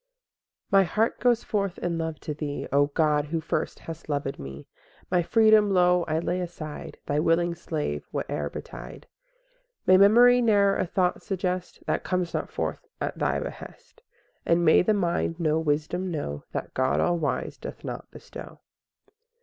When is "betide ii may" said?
8.49-9.97